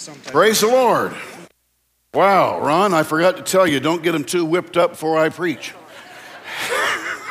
[0.00, 0.30] Sometimes.
[0.30, 1.14] Praise the Lord.
[2.14, 5.28] Wow, Ron, I forgot to tell you, don't get them too whipped up before I
[5.28, 5.74] preach.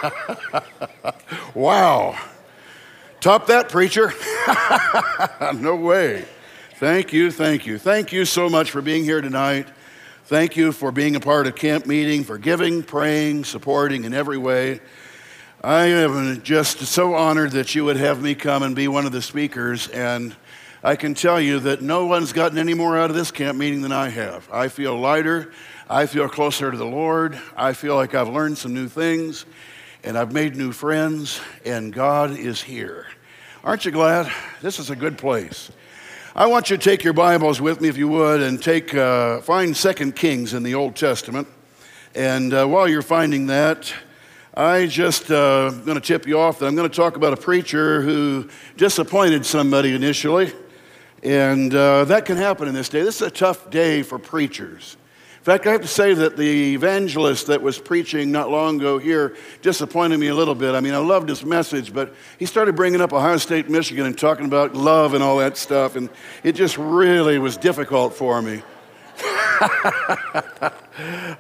[1.56, 2.16] wow.
[3.22, 4.14] Top that, preacher.
[5.56, 6.26] no way.
[6.76, 7.80] Thank you, thank you.
[7.80, 9.68] Thank you so much for being here tonight.
[10.26, 14.38] Thank you for being a part of camp meeting, for giving, praying, supporting in every
[14.38, 14.80] way.
[15.64, 19.12] I am just so honored that you would have me come and be one of
[19.12, 19.88] the speakers.
[19.88, 20.36] And
[20.82, 23.82] I can tell you that no one's gotten any more out of this camp meeting
[23.82, 24.50] than I have.
[24.50, 25.52] I feel lighter.
[25.90, 27.38] I feel closer to the Lord.
[27.58, 29.46] I feel like I've learned some new things
[30.06, 33.08] and I've made new friends, and God is here.
[33.66, 34.32] Aren't you glad?
[34.62, 35.70] This is a good place.
[36.34, 39.42] I want you to take your Bibles with me, if you would, and take uh,
[39.42, 41.50] find Second Kings in the Old Testament.
[42.16, 43.94] And uh, while you're finding that,
[44.54, 47.38] I just uh, going to tip you off that I'm going to talk about a
[47.38, 50.54] preacher who disappointed somebody initially,
[51.24, 53.02] and uh, that can happen in this day.
[53.02, 54.98] This is a tough day for preachers.
[55.40, 58.98] In fact, I have to say that the evangelist that was preaching not long ago
[58.98, 60.76] here disappointed me a little bit.
[60.76, 64.18] I mean, I loved his message, but he started bringing up Ohio State, Michigan, and
[64.18, 66.10] talking about love and all that stuff, and
[66.44, 68.62] it just really was difficult for me.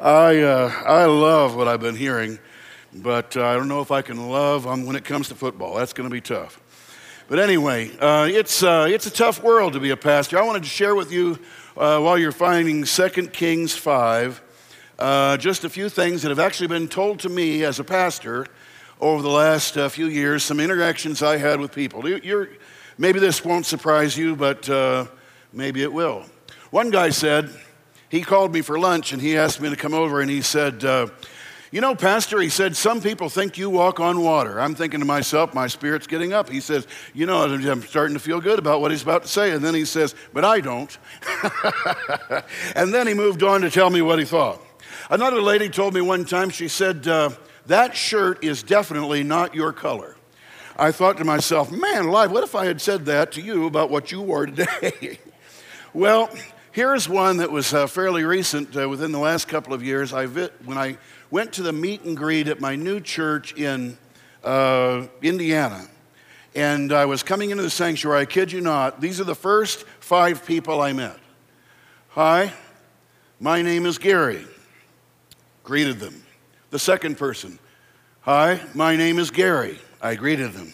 [0.01, 2.39] I, uh, I love what I've been hearing,
[2.93, 5.75] but uh, I don't know if I can love um, when it comes to football.
[5.75, 6.61] That's going to be tough.
[7.29, 10.39] But anyway, uh, it's, uh, it's a tough world to be a pastor.
[10.39, 11.37] I wanted to share with you
[11.77, 14.41] uh, while you're finding 2 Kings 5,
[14.97, 18.47] uh, just a few things that have actually been told to me as a pastor
[18.99, 22.09] over the last uh, few years, some interactions I had with people.
[22.09, 22.49] You're,
[22.97, 25.05] maybe this won't surprise you, but uh,
[25.53, 26.25] maybe it will.
[26.71, 27.51] One guy said,
[28.09, 30.83] he called me for lunch and he asked me to come over and he said,
[31.71, 34.59] you know, Pastor, he said, some people think you walk on water.
[34.59, 36.49] I'm thinking to myself, my spirit's getting up.
[36.49, 39.51] He says, You know, I'm starting to feel good about what he's about to say.
[39.51, 40.97] And then he says, But I don't.
[42.75, 44.61] and then he moved on to tell me what he thought.
[45.11, 47.29] Another lady told me one time, she said, uh,
[47.67, 50.15] That shirt is definitely not your color.
[50.75, 53.91] I thought to myself, Man, alive, what if I had said that to you about
[53.91, 55.19] what you wore today?
[55.93, 56.31] well,
[56.71, 60.13] here's one that was uh, fairly recent uh, within the last couple of years.
[60.13, 60.97] I vi- when I
[61.31, 63.97] went to the meet and greet at my new church in
[64.43, 65.87] uh, Indiana.
[66.55, 69.85] And I was coming into the sanctuary, I kid you not, these are the first
[69.99, 71.17] five people I met.
[72.09, 72.51] Hi,
[73.39, 74.45] my name is Gary.
[75.63, 76.23] Greeted them.
[76.71, 77.59] The second person,
[78.21, 79.79] Hi, my name is Gary.
[80.01, 80.73] I greeted them.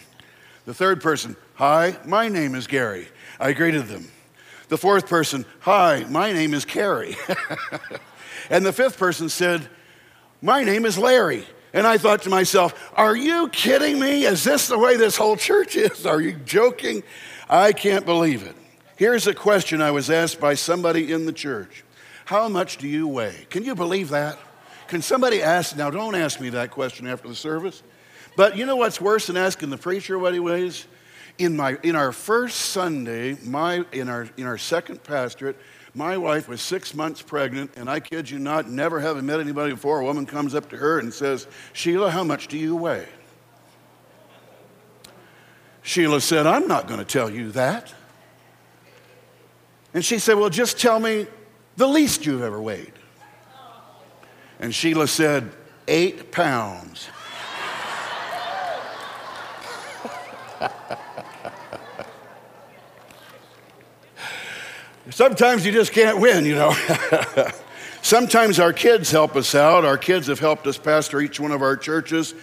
[0.64, 3.08] The third person, Hi, my name is Gary.
[3.38, 4.08] I greeted them.
[4.68, 7.16] The fourth person, Hi, my name is Carrie.
[8.50, 9.68] and the fifth person said,
[10.42, 11.44] my name is Larry.
[11.72, 14.24] And I thought to myself, Are you kidding me?
[14.24, 16.06] Is this the way this whole church is?
[16.06, 17.02] Are you joking?
[17.48, 18.56] I can't believe it.
[18.96, 21.84] Here's a question I was asked by somebody in the church
[22.24, 23.46] How much do you weigh?
[23.50, 24.38] Can you believe that?
[24.88, 25.76] Can somebody ask?
[25.76, 27.82] Now, don't ask me that question after the service.
[28.36, 30.86] But you know what's worse than asking the preacher what he weighs?
[31.38, 35.58] In, my, in our first Sunday, my, in, our, in our second pastorate,
[35.96, 39.72] my wife was six months pregnant, and I kid you not, never having met anybody
[39.72, 43.08] before, a woman comes up to her and says, Sheila, how much do you weigh?
[45.80, 47.94] Sheila said, I'm not going to tell you that.
[49.94, 51.26] And she said, Well, just tell me
[51.76, 52.92] the least you've ever weighed.
[54.60, 55.50] And Sheila said,
[55.88, 57.08] Eight pounds.
[65.10, 66.74] Sometimes you just can't win, you know.
[68.02, 69.84] Sometimes our kids help us out.
[69.84, 72.34] Our kids have helped us pastor each one of our churches.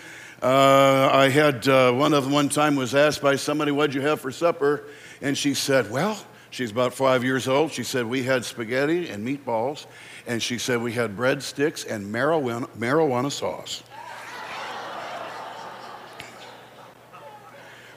[0.41, 4.01] Uh, I had uh, one of them one time was asked by somebody, What'd you
[4.01, 4.83] have for supper?
[5.21, 6.17] And she said, Well,
[6.51, 7.71] she's about five years old.
[7.71, 9.85] She said, We had spaghetti and meatballs.
[10.25, 13.83] And she said, We had breadsticks and marijuana, marijuana sauce.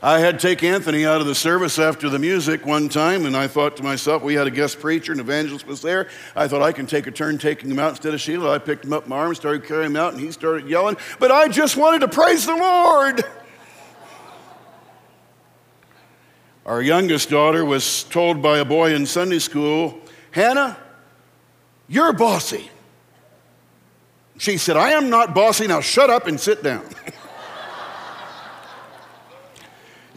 [0.02, 3.48] I had take Anthony out of the service after the music one time, and I
[3.48, 6.10] thought to myself, we had a guest preacher, an evangelist was there.
[6.34, 8.52] I thought I can take a turn taking him out instead of Sheila.
[8.52, 10.98] I picked him up in my arms, started carrying him out, and he started yelling,
[11.18, 13.24] But I just wanted to praise the Lord.
[16.66, 19.98] Our youngest daughter was told by a boy in Sunday school,
[20.30, 20.76] Hannah,
[21.88, 22.70] you're bossy.
[24.36, 25.66] She said, I am not bossy.
[25.66, 26.84] Now shut up and sit down.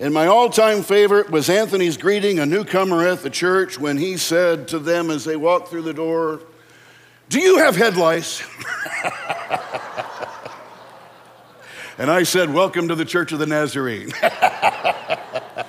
[0.01, 4.16] And my all time favorite was Anthony's greeting a newcomer at the church when he
[4.16, 6.40] said to them as they walked through the door,
[7.28, 8.42] Do you have head lice?
[11.98, 14.13] and I said, Welcome to the Church of the Nazarene.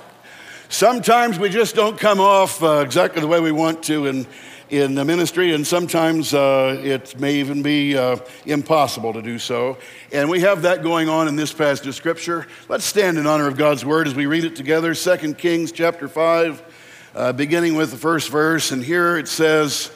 [0.68, 4.28] Sometimes we just don't come off uh, exactly the way we want to in,
[4.70, 9.76] in the ministry, and sometimes uh, it may even be uh, impossible to do so.
[10.12, 12.46] And we have that going on in this passage of Scripture.
[12.68, 14.94] Let's stand in honor of God's Word as we read it together.
[14.94, 16.62] 2 Kings chapter 5,
[17.16, 18.70] uh, beginning with the first verse.
[18.70, 19.90] And here it says,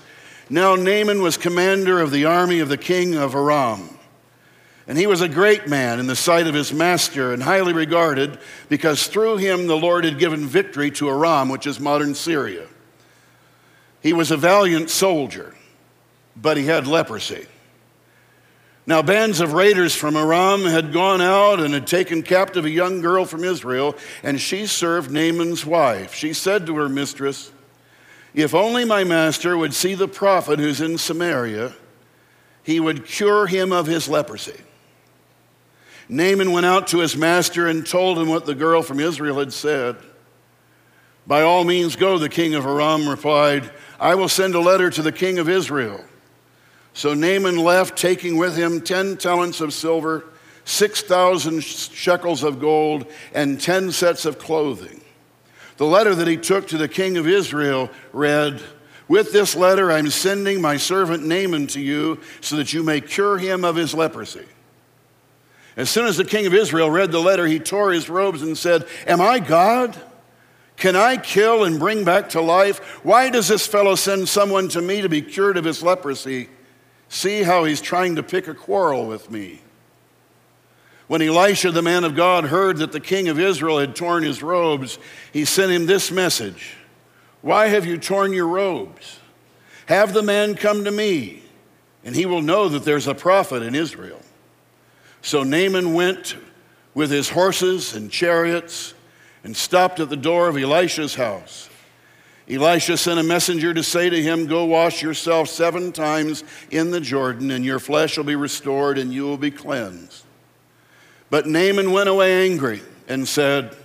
[0.51, 3.89] Now Naaman was commander of the army of the king of Aram.
[4.89, 8.39] And he was a great man in the sight of his master and highly regarded
[8.69, 12.67] because through him the Lord had given victory to Aram, which is modern Syria.
[14.05, 15.55] He was a valiant soldier,
[16.37, 17.47] but he had leprosy.
[18.87, 23.01] Now, bands of raiders from Aram had gone out and had taken captive a young
[23.01, 26.13] girl from Israel, and she served Naaman's wife.
[26.13, 27.51] She said to her mistress,
[28.35, 31.73] If only my master would see the prophet who's in Samaria,
[32.63, 34.61] he would cure him of his leprosy.
[36.11, 39.55] Naaman went out to his master and told him what the girl from Israel had
[39.55, 39.97] said.
[41.27, 43.71] By all means, go, the king of Aram replied.
[43.99, 46.05] I will send a letter to the king of Israel.
[46.93, 50.25] So Naaman left, taking with him 10 talents of silver,
[50.65, 55.01] 6,000 shekels of gold, and 10 sets of clothing.
[55.77, 58.63] The letter that he took to the king of Israel read,
[59.09, 63.39] With this letter I'm sending my servant Naaman to you so that you may cure
[63.39, 64.47] him of his leprosy.
[65.77, 68.57] As soon as the king of Israel read the letter, he tore his robes and
[68.57, 69.99] said, Am I God?
[70.77, 72.79] Can I kill and bring back to life?
[73.05, 76.49] Why does this fellow send someone to me to be cured of his leprosy?
[77.09, 79.61] See how he's trying to pick a quarrel with me.
[81.07, 84.43] When Elisha, the man of God, heard that the king of Israel had torn his
[84.43, 84.99] robes,
[85.33, 86.77] he sent him this message
[87.43, 89.21] Why have you torn your robes?
[89.87, 91.43] Have the man come to me,
[92.05, 94.21] and he will know that there's a prophet in Israel.
[95.21, 96.37] So Naaman went
[96.95, 98.94] with his horses and chariots
[99.45, 101.69] and stopped at the door of Elisha's house.
[102.49, 107.01] Elisha sent a messenger to say to him, Go wash yourself seven times in the
[107.01, 110.25] Jordan, and your flesh will be restored, and you will be cleansed.
[111.31, 113.77] But Naaman went away angry and said,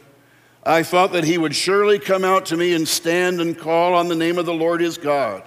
[0.64, 4.10] I thought that he would surely come out to me and stand and call on
[4.10, 5.44] the name of the Lord his God,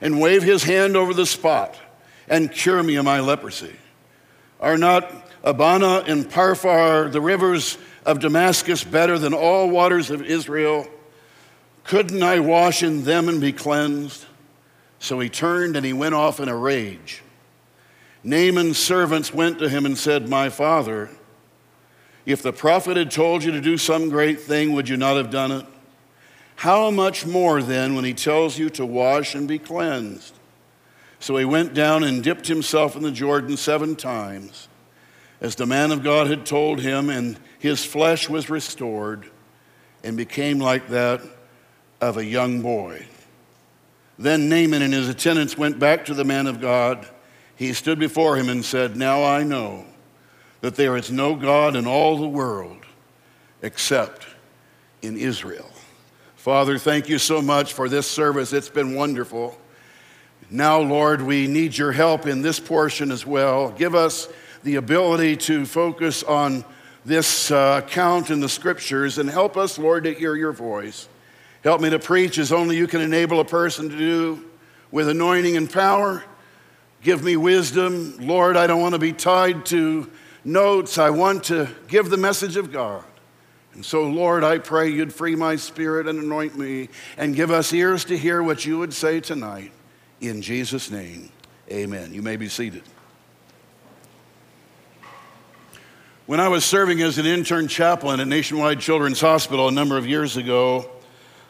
[0.00, 1.76] and wave his hand over the spot,
[2.28, 3.74] and cure me of my leprosy.
[4.60, 5.12] Are not
[5.42, 10.86] Abana and Pharpar, the rivers of Damascus, better than all waters of Israel?
[11.84, 14.24] Couldn't I wash in them and be cleansed?
[14.98, 17.22] So he turned and he went off in a rage.
[18.22, 21.10] Naaman's servants went to him and said, My father,
[22.24, 25.30] if the prophet had told you to do some great thing, would you not have
[25.30, 25.66] done it?
[26.56, 30.34] How much more then when he tells you to wash and be cleansed?
[31.20, 34.68] So he went down and dipped himself in the Jordan seven times
[35.44, 39.30] as the man of God had told him, and his flesh was restored
[40.02, 41.20] and became like that
[42.00, 43.04] of a young boy.
[44.18, 47.06] Then Naaman and his attendants went back to the man of God.
[47.56, 49.84] He stood before him and said, Now I know
[50.62, 52.78] that there is no God in all the world
[53.60, 54.26] except
[55.02, 55.70] in Israel.
[56.36, 58.54] Father, thank you so much for this service.
[58.54, 59.58] It's been wonderful.
[60.48, 63.72] Now, Lord, we need your help in this portion as well.
[63.72, 64.26] Give us
[64.64, 66.64] the ability to focus on
[67.04, 71.06] this uh, account in the scriptures and help us, Lord, to hear your voice.
[71.62, 74.44] Help me to preach as only you can enable a person to do
[74.90, 76.24] with anointing and power.
[77.02, 78.16] Give me wisdom.
[78.18, 80.10] Lord, I don't want to be tied to
[80.44, 80.96] notes.
[80.96, 83.04] I want to give the message of God.
[83.74, 87.72] And so, Lord, I pray you'd free my spirit and anoint me and give us
[87.74, 89.72] ears to hear what you would say tonight.
[90.22, 91.28] In Jesus' name,
[91.70, 92.14] amen.
[92.14, 92.82] You may be seated.
[96.26, 100.06] When I was serving as an intern chaplain at Nationwide Children's Hospital a number of
[100.06, 100.90] years ago,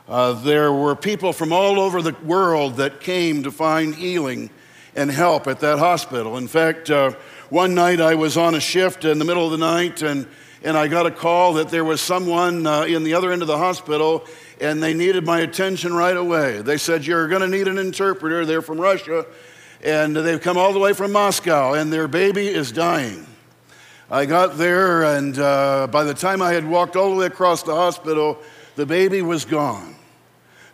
[0.09, 4.51] uh, there were people from all over the world that came to find healing
[4.97, 6.37] and help at that hospital.
[6.39, 7.13] In fact, uh,
[7.51, 10.27] one night I was on a shift in the middle of the night and,
[10.65, 13.49] and I got a call that there was someone uh, in the other end of
[13.49, 14.27] the hospital
[14.61, 16.63] and they needed my attention right away.
[16.63, 18.45] They said, You're going to need an interpreter.
[18.45, 19.25] They're from Russia
[19.85, 23.25] and they've come all the way from Moscow and their baby is dying.
[24.11, 27.63] I got there, and uh, by the time I had walked all the way across
[27.63, 28.39] the hospital,
[28.77, 29.97] the baby was gone.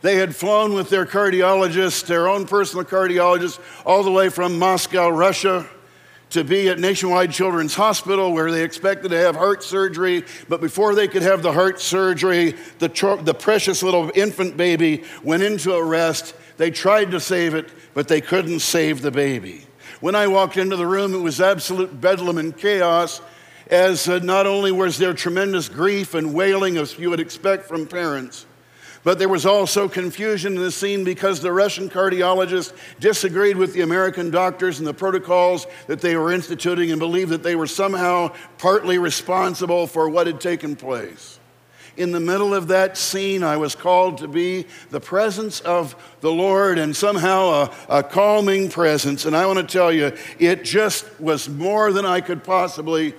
[0.03, 5.11] They had flown with their cardiologist, their own personal cardiologist, all the way from Moscow,
[5.11, 5.69] Russia,
[6.31, 10.25] to be at Nationwide Children's Hospital where they expected to have heart surgery.
[10.49, 15.05] But before they could have the heart surgery, the, tr- the precious little infant baby
[15.23, 16.35] went into arrest.
[16.57, 19.67] They tried to save it, but they couldn't save the baby.
[20.01, 23.21] When I walked into the room, it was absolute bedlam and chaos,
[23.67, 27.87] as uh, not only was there tremendous grief and wailing, as you would expect from
[27.87, 28.47] parents,
[29.03, 33.81] But there was also confusion in the scene because the Russian cardiologist disagreed with the
[33.81, 38.35] American doctors and the protocols that they were instituting and believed that they were somehow
[38.59, 41.40] partly responsible for what had taken place.
[41.97, 46.31] In the middle of that scene, I was called to be the presence of the
[46.31, 49.25] Lord and somehow a, a calming presence.
[49.25, 53.15] And I want to tell you, it just was more than I could possibly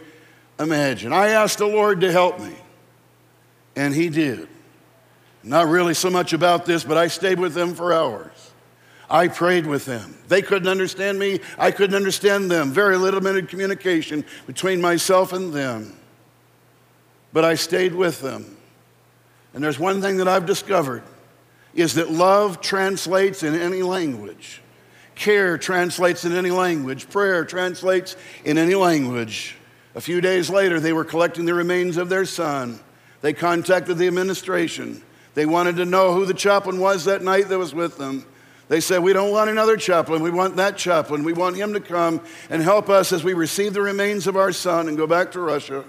[0.60, 1.14] imagine.
[1.14, 2.56] I asked the Lord to help me,
[3.76, 4.48] and He did.
[5.44, 8.52] Not really so much about this, but I stayed with them for hours.
[9.10, 10.18] I prayed with them.
[10.30, 12.72] They couldn't understand me, I couldn't understand them.
[12.72, 15.98] Very little limited communication between myself and them.
[17.34, 18.58] But I stayed with them.
[19.54, 21.04] And there's one thing that I've discovered
[21.74, 24.62] is that love translates in any language.
[25.16, 27.10] Care translates in any language.
[27.10, 29.56] Prayer translates in any language.
[29.94, 32.80] A few days later, they were collecting the remains of their son.
[33.22, 35.02] They contacted the administration.
[35.34, 38.26] They wanted to know who the chaplain was that night that was with them.
[38.68, 40.22] They said, We don't want another chaplain.
[40.22, 41.24] We want that chaplain.
[41.24, 44.54] We want him to come and help us as we receive the remains of our
[44.54, 45.84] son and go back to Russia.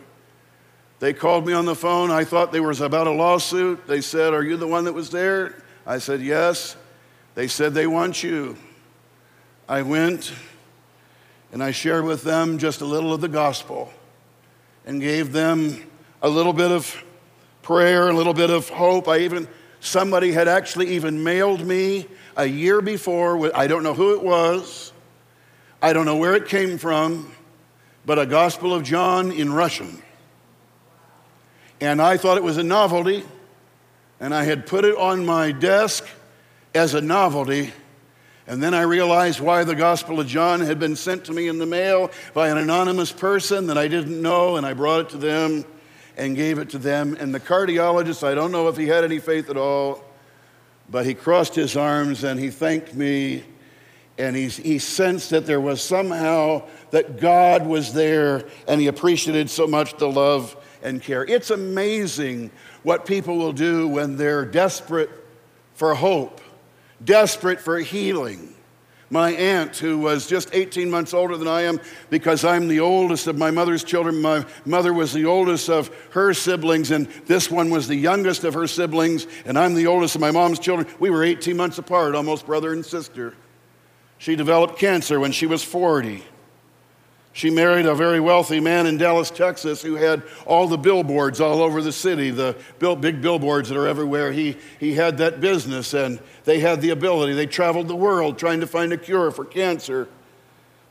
[1.03, 2.13] They called me on the phone.
[2.13, 3.89] I thought they was about a lawsuit.
[3.89, 5.61] They said, Are you the one that was there?
[5.85, 6.77] I said, Yes.
[7.35, 8.57] They said, They want you.
[9.69, 10.33] I went
[11.51, 13.93] and I shared with them just a little of the gospel
[14.87, 15.83] and gave them
[16.23, 17.03] a little bit of
[17.63, 19.09] prayer, a little bit of hope.
[19.09, 19.49] I even,
[19.81, 22.07] somebody had actually even mailed me
[22.37, 24.93] a year before, I don't know who it was,
[25.83, 27.33] I don't know where it came from,
[28.07, 30.02] but a Gospel of John in Russian.
[31.83, 33.25] And I thought it was a novelty,
[34.21, 36.07] and I had put it on my desk
[36.77, 37.73] as a novelty.
[38.47, 41.59] And then I realized why the Gospel of John had been sent to me in
[41.59, 45.17] the mail by an anonymous person that I didn't know, and I brought it to
[45.17, 45.65] them
[46.17, 47.17] and gave it to them.
[47.19, 50.05] And the cardiologist, I don't know if he had any faith at all,
[50.89, 53.43] but he crossed his arms and he thanked me.
[54.19, 56.63] And he, he sensed that there was somehow
[56.93, 61.25] that God was there and he appreciated so much the love and care.
[61.25, 62.51] It's amazing
[62.83, 65.11] what people will do when they're desperate
[65.75, 66.41] for hope,
[67.03, 68.53] desperate for healing
[69.13, 73.27] my aunt, who was just 18 months older than I am, because I'm the oldest
[73.27, 74.23] of my mother's children.
[74.23, 78.55] My mother was the oldest of her siblings, and this one was the youngest of
[78.55, 80.89] her siblings, and I'm the oldest of my mom's children.
[80.99, 83.35] We were 18 months apart, almost brother and sister.
[84.17, 86.25] She developed cancer when she was 40.
[87.35, 91.63] She married a very wealthy man in Dallas, Texas, who had all the billboards all
[91.63, 92.57] over the city, the
[93.01, 94.33] big billboards that are everywhere.
[94.33, 97.33] He, he had that business, and they had the ability.
[97.33, 100.09] They traveled the world trying to find a cure for cancer.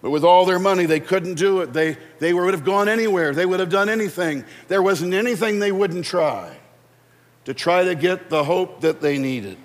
[0.01, 1.73] But with all their money, they couldn't do it.
[1.73, 4.43] They, they would have gone anywhere, they would have done anything.
[4.67, 6.57] There wasn't anything they wouldn't try
[7.45, 9.57] to try to get the hope that they needed.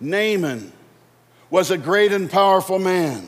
[0.00, 0.72] Naaman
[1.50, 3.26] was a great and powerful man.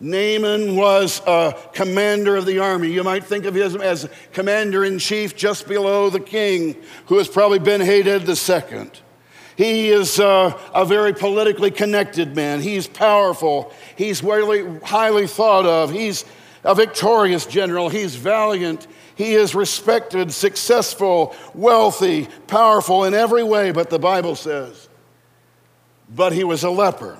[0.00, 2.88] Naaman was a commander of the army.
[2.88, 6.76] You might think of him as commander in chief just below the king,
[7.06, 8.90] who has probably Ben Hadad II.
[9.56, 12.60] He is uh, a very politically connected man.
[12.60, 13.72] He's powerful.
[13.96, 15.90] He's really highly thought of.
[15.90, 16.24] He's
[16.62, 17.88] a victorious general.
[17.88, 18.86] He's valiant.
[19.16, 24.88] He is respected, successful, wealthy, powerful in every way, but the Bible says,
[26.08, 27.18] but he was a leper.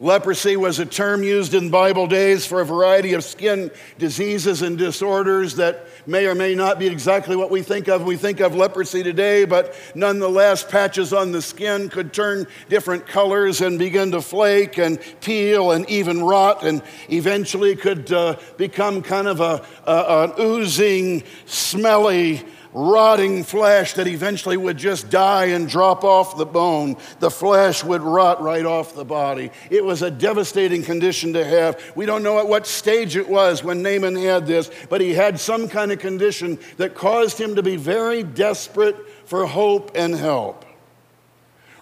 [0.00, 4.78] Leprosy was a term used in Bible days for a variety of skin diseases and
[4.78, 8.04] disorders that may or may not be exactly what we think of.
[8.04, 13.60] We think of leprosy today, but nonetheless, patches on the skin could turn different colors
[13.60, 19.26] and begin to flake and peel and even rot, and eventually could uh, become kind
[19.26, 22.44] of a, a, an oozing, smelly,
[22.78, 26.96] rotting flesh that eventually would just die and drop off the bone.
[27.18, 29.50] The flesh would rot right off the body.
[29.68, 31.82] It was a devastating condition to have.
[31.96, 35.40] We don't know at what stage it was when Naaman had this, but he had
[35.40, 40.64] some kind of condition that caused him to be very desperate for hope and help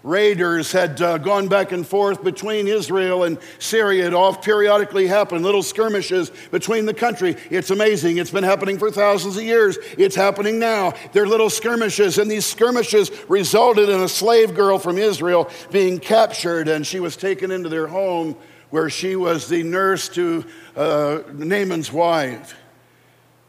[0.06, 4.06] raiders had uh, gone back and forth between Israel and Syria.
[4.06, 7.34] It all periodically happened, little skirmishes between the country.
[7.50, 8.18] It's amazing.
[8.18, 9.78] It's been happening for thousands of years.
[9.98, 10.94] It's happening now.
[11.12, 15.98] There are little skirmishes, and these skirmishes resulted in a slave girl from Israel being
[15.98, 18.36] captured, and she was taken into their home
[18.70, 20.44] where she was the nurse to
[20.76, 22.56] uh, Naaman's wife.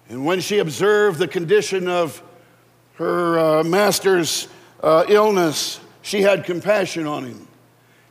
[0.10, 2.24] And when she observed the condition of
[2.96, 4.48] her uh, master's
[4.82, 7.50] uh, illness, she had compassion on him.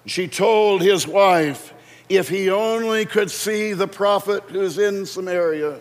[0.04, 1.72] She told his wife,
[2.10, 5.80] if he only could see the prophet who's in Samaria,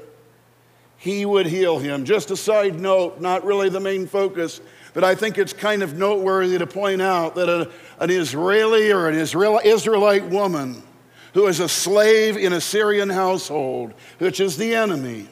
[0.95, 2.05] he would heal him.
[2.05, 4.61] Just a side note, not really the main focus.
[4.93, 7.69] But I think it's kind of noteworthy to point out that a,
[7.99, 10.83] an Israeli or an Israel, Israelite woman
[11.33, 15.27] who is a slave in a Syrian household, which is the enemy,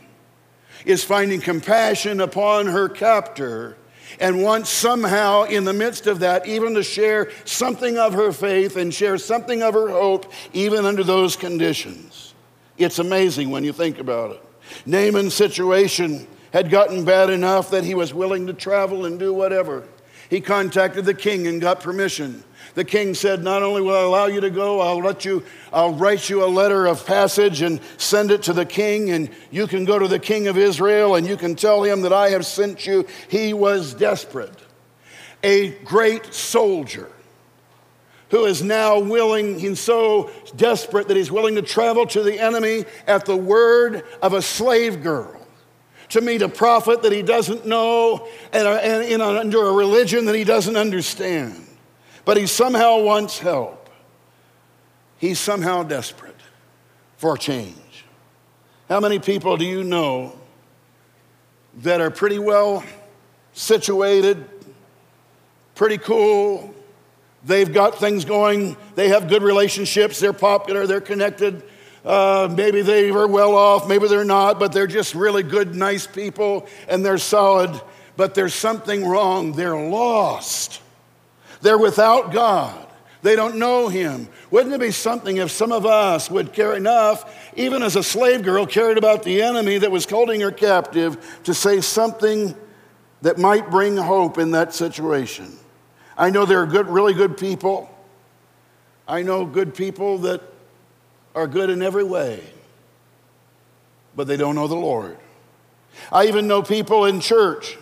[0.83, 3.77] is finding compassion upon her captor
[4.19, 8.75] and wants somehow, in the midst of that, even to share something of her faith
[8.75, 12.33] and share something of her hope, even under those conditions.
[12.77, 14.43] It's amazing when you think about it.
[14.85, 19.83] Naaman's situation had gotten bad enough that he was willing to travel and do whatever.
[20.29, 22.43] He contacted the king and got permission.
[22.75, 25.93] The king said, Not only will I allow you to go, I'll let you, I'll
[25.93, 29.85] write you a letter of passage and send it to the king, and you can
[29.85, 32.87] go to the king of Israel and you can tell him that I have sent
[32.87, 33.05] you.
[33.29, 34.59] He was desperate.
[35.43, 37.11] A great soldier
[38.29, 42.85] who is now willing, he's so desperate that he's willing to travel to the enemy
[43.05, 45.39] at the word of a slave girl
[46.09, 50.43] to meet a prophet that he doesn't know and, and under a religion that he
[50.43, 51.62] doesn't understand
[52.25, 53.89] but he somehow wants help.
[55.17, 56.39] He's somehow desperate
[57.17, 58.05] for change.
[58.89, 60.37] How many people do you know
[61.77, 62.83] that are pretty well
[63.53, 64.45] situated,
[65.75, 66.73] pretty cool?
[67.45, 71.63] They've got things going, they have good relationships, they're popular, they're connected.
[72.05, 76.05] Uh, maybe they are well off, maybe they're not, but they're just really good, nice
[76.05, 77.79] people and they're solid.
[78.15, 79.53] But there's something wrong.
[79.53, 80.82] They're lost.
[81.63, 82.87] They're without God.
[83.21, 84.27] They don't know him.
[84.51, 88.43] Wouldn't it be something if some of us would care enough, even as a slave
[88.43, 92.53] girl cared about the enemy that was holding her captive, to say something
[93.21, 95.57] that might bring hope in that situation?
[96.17, 97.89] I know there are good, really good people.
[99.07, 100.41] I know good people that
[101.33, 102.43] are good in every way,
[104.17, 105.17] but they don't know the Lord.
[106.11, 107.77] I even know people in church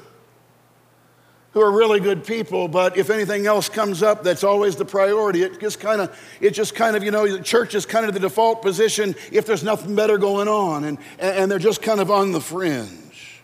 [1.54, 5.44] who are really good people, but if anything else comes up, that's always the priority.
[5.44, 8.14] It just kind of, it just kind of, you know, the church is kind of
[8.14, 12.10] the default position if there's nothing better going on, and, and they're just kind of
[12.10, 13.42] on the fringe.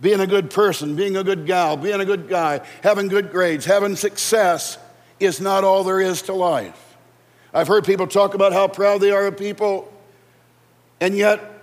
[0.00, 3.64] Being a good person, being a good gal, being a good guy, having good grades,
[3.64, 4.78] having success
[5.18, 6.96] is not all there is to life.
[7.52, 9.92] I've heard people talk about how proud they are of people,
[11.00, 11.59] and yet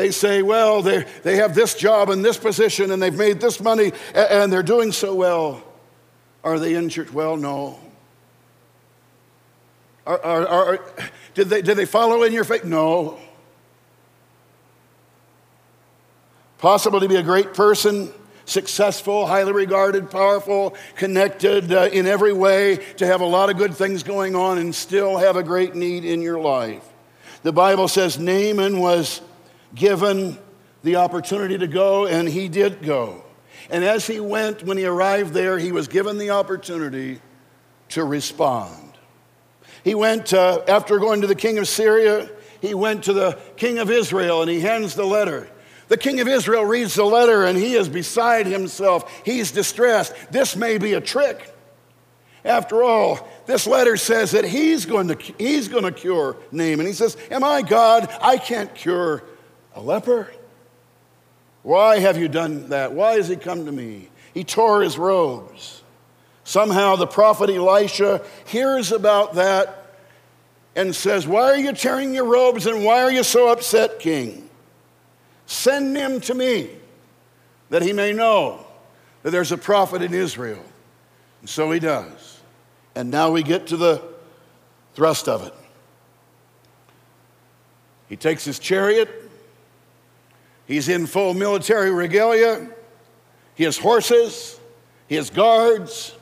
[0.00, 3.60] they say, well, they, they have this job and this position and they've made this
[3.60, 5.62] money and they're doing so well.
[6.42, 7.10] Are they injured?
[7.10, 7.78] Well, no.
[10.06, 10.84] Are, are, are,
[11.34, 12.64] did, they, did they follow in your faith?
[12.64, 13.18] No.
[16.56, 18.10] Possible to be a great person,
[18.46, 23.74] successful, highly regarded, powerful, connected uh, in every way, to have a lot of good
[23.74, 26.86] things going on and still have a great need in your life.
[27.42, 29.20] The Bible says Naaman was
[29.74, 30.38] given
[30.82, 33.24] the opportunity to go, and he did go.
[33.70, 37.20] And as he went, when he arrived there, he was given the opportunity
[37.90, 38.94] to respond.
[39.84, 42.30] He went, uh, after going to the king of Syria,
[42.60, 45.48] he went to the king of Israel and he hands the letter.
[45.88, 49.22] The king of Israel reads the letter and he is beside himself.
[49.24, 50.14] He's distressed.
[50.30, 51.54] This may be a trick.
[52.44, 56.86] After all, this letter says that he's going to, he's going to cure Naaman.
[56.86, 58.08] He says, Am I God?
[58.22, 59.22] I can't cure
[59.74, 60.30] a leper?
[61.62, 62.92] Why have you done that?
[62.92, 64.08] Why has he come to me?
[64.32, 65.82] He tore his robes.
[66.44, 69.94] Somehow the prophet Elisha hears about that
[70.74, 74.48] and says, Why are you tearing your robes and why are you so upset, king?
[75.46, 76.70] Send him to me
[77.68, 78.64] that he may know
[79.22, 80.64] that there's a prophet in Israel.
[81.40, 82.40] And so he does.
[82.94, 84.02] And now we get to the
[84.94, 85.54] thrust of it.
[88.08, 89.29] He takes his chariot
[90.70, 92.68] He's in full military regalia.
[93.56, 94.60] He has horses,
[95.10, 96.14] has guards,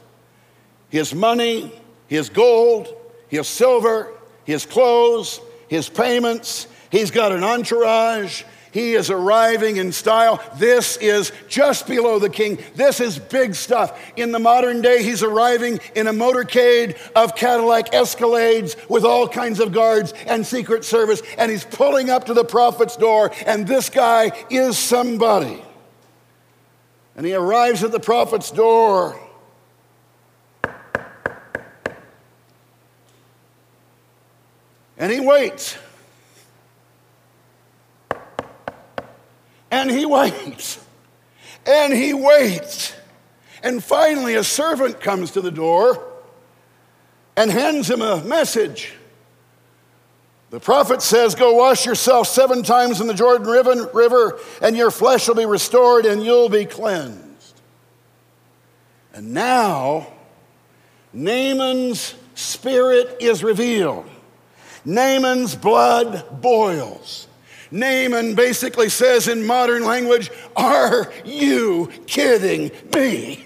[0.90, 1.70] has money,
[2.08, 2.88] has gold,
[3.30, 4.10] has silver,
[4.46, 6.66] has clothes, his payments.
[6.90, 8.44] He's got an entourage.
[8.70, 10.42] He is arriving in style.
[10.56, 12.58] This is just below the king.
[12.74, 13.98] This is big stuff.
[14.16, 19.60] In the modern day, he's arriving in a motorcade of Cadillac Escalades with all kinds
[19.60, 23.88] of guards and Secret Service, and he's pulling up to the prophet's door, and this
[23.88, 25.62] guy is somebody.
[27.16, 29.18] And he arrives at the prophet's door.
[34.96, 35.76] And he waits.
[39.70, 40.84] And he waits.
[41.66, 42.94] And he waits.
[43.62, 46.04] And finally, a servant comes to the door
[47.36, 48.94] and hands him a message.
[50.50, 53.46] The prophet says, Go wash yourself seven times in the Jordan
[53.92, 57.60] River, and your flesh will be restored and you'll be cleansed.
[59.12, 60.06] And now,
[61.12, 64.08] Naaman's spirit is revealed.
[64.84, 67.27] Naaman's blood boils.
[67.70, 73.44] Naaman basically says in modern language, Are you kidding me?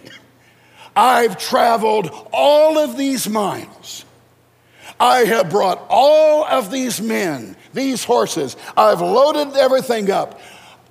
[0.94, 4.04] I've traveled all of these miles.
[5.00, 8.56] I have brought all of these men, these horses.
[8.76, 10.40] I've loaded everything up.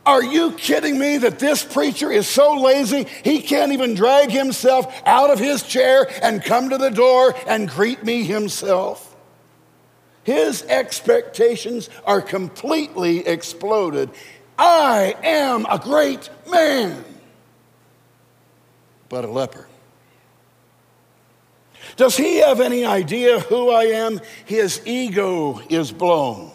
[0.05, 4.91] Are you kidding me that this preacher is so lazy he can't even drag himself
[5.05, 9.10] out of his chair and come to the door and greet me himself?
[10.23, 14.09] His expectations are completely exploded.
[14.57, 17.03] I am a great man,
[19.09, 19.67] but a leper.
[21.95, 24.21] Does he have any idea who I am?
[24.45, 26.51] His ego is blown.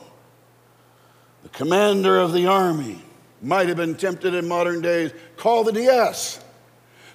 [1.42, 3.02] The commander of the army
[3.42, 6.40] might have been tempted in modern days call the DS,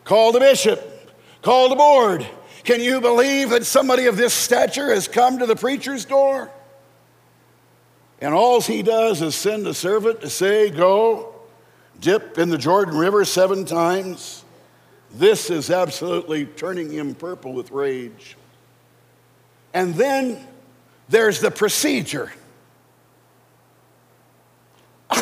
[0.03, 1.11] call the bishop,
[1.41, 2.27] call the board
[2.63, 6.51] can you believe that somebody of this stature has come to the preacher's door?
[8.19, 11.33] And all he does is send a servant to say, Go,
[11.99, 14.45] dip in the Jordan River seven times.
[15.13, 18.37] This is absolutely turning him purple with rage.
[19.73, 20.45] And then
[21.09, 22.31] there's the procedure.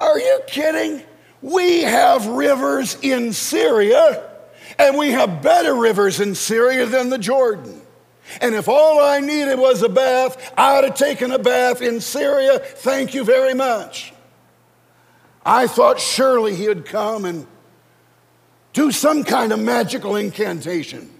[0.00, 1.02] Are you kidding?
[1.42, 4.31] We have rivers in Syria
[4.78, 7.80] and we have better rivers in Syria than the Jordan.
[8.40, 12.00] And if all I needed was a bath, I would have taken a bath in
[12.00, 12.58] Syria.
[12.58, 14.12] Thank you very much.
[15.44, 17.46] I thought surely he would come and
[18.72, 21.10] do some kind of magical incantation.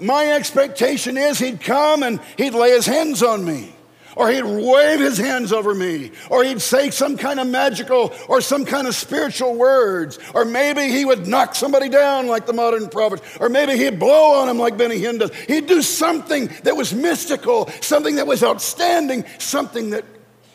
[0.00, 3.75] My expectation is he'd come and he'd lay his hands on me
[4.16, 8.40] or he'd wave his hands over me, or he'd say some kind of magical or
[8.40, 12.88] some kind of spiritual words, or maybe he would knock somebody down like the modern
[12.88, 15.32] prophet, or maybe he'd blow on him like Benny Hinn does.
[15.46, 20.04] He'd do something that was mystical, something that was outstanding, something that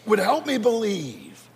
[0.08, 1.48] would help me believe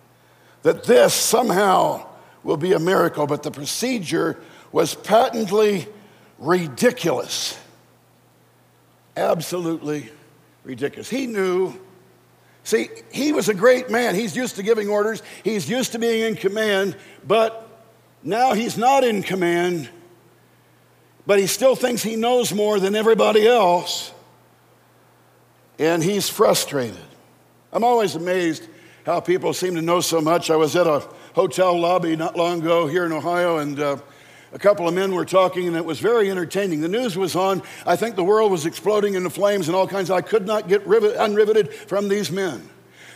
[0.62, 2.06] that this somehow
[2.44, 3.26] will be a miracle.
[3.26, 4.40] But the procedure
[4.70, 5.88] was patently
[6.38, 7.58] ridiculous.
[9.16, 10.10] Absolutely
[10.62, 11.10] ridiculous.
[11.10, 11.74] He knew
[12.66, 14.16] See, he was a great man.
[14.16, 17.62] He's used to giving orders, he's used to being in command, but
[18.24, 19.88] now he's not in command,
[21.28, 24.12] but he still thinks he knows more than everybody else,
[25.78, 26.98] and he's frustrated.
[27.72, 28.66] I'm always amazed
[29.04, 30.50] how people seem to know so much.
[30.50, 33.98] I was at a hotel lobby not long ago here in Ohio, and uh,
[34.56, 36.80] a couple of men were talking, and it was very entertaining.
[36.80, 37.62] The news was on.
[37.84, 40.10] I think the world was exploding into flames and all kinds.
[40.10, 42.66] I could not get rivet, unriveted from these men.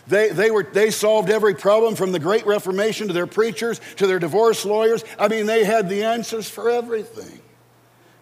[0.06, 4.06] They, they, were, they solved every problem from the Great Reformation to their preachers to
[4.06, 5.02] their divorce lawyers.
[5.18, 7.40] I mean, they had the answers for everything.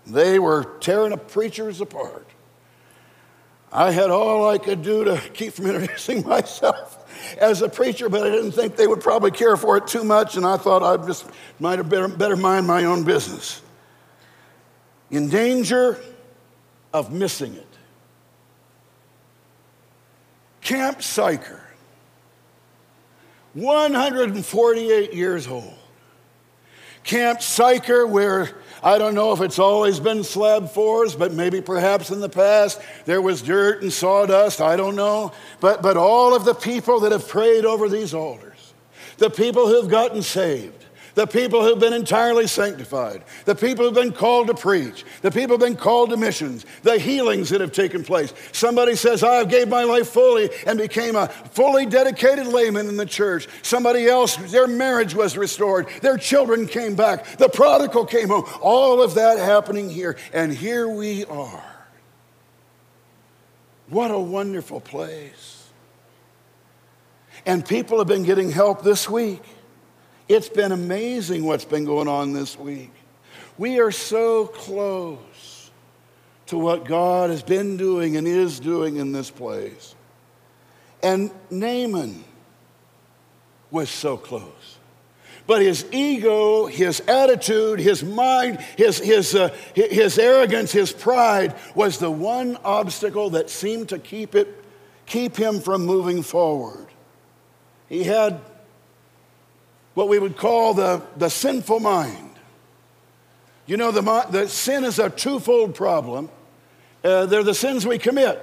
[0.06, 2.28] They were tearing up preachers apart.
[3.72, 6.97] I had all I could do to keep from introducing myself
[7.38, 10.36] as a preacher, but I didn't think they would probably care for it too much,
[10.36, 11.26] and I thought I just
[11.60, 13.62] might have better, better mind my own business.
[15.10, 15.98] In danger
[16.92, 17.66] of missing it.
[20.60, 21.62] Camp Sychar,
[23.54, 25.74] 148 years old.
[27.04, 32.10] Camp Sychar, where I don't know if it's always been slab fours, but maybe perhaps
[32.10, 34.60] in the past there was dirt and sawdust.
[34.60, 35.32] I don't know.
[35.60, 38.74] But, but all of the people that have prayed over these altars,
[39.18, 40.84] the people who've gotten saved,
[41.18, 45.56] the people who've been entirely sanctified, the people who've been called to preach, the people
[45.56, 48.32] who've been called to missions, the healings that have taken place.
[48.52, 52.96] Somebody says, I have gave my life fully and became a fully dedicated layman in
[52.96, 53.48] the church.
[53.62, 58.44] Somebody else, their marriage was restored, their children came back, the prodigal came home.
[58.62, 61.64] All of that happening here, and here we are.
[63.88, 65.68] What a wonderful place.
[67.44, 69.42] And people have been getting help this week.
[70.28, 72.92] It's been amazing what's been going on this week.
[73.56, 75.70] We are so close
[76.46, 79.94] to what God has been doing and is doing in this place.
[81.02, 82.24] And Naaman
[83.70, 84.78] was so close.
[85.46, 91.98] But his ego, his attitude, his mind, his, his, uh, his arrogance, his pride was
[91.98, 94.62] the one obstacle that seemed to keep, it,
[95.06, 96.86] keep him from moving forward.
[97.88, 98.42] He had
[99.98, 102.30] what we would call the, the sinful mind.
[103.66, 106.28] You know, the, the sin is a twofold problem.
[107.02, 108.38] Uh, they're the sins we commit.